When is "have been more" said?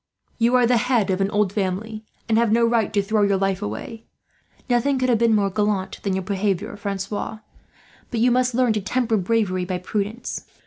5.09-5.51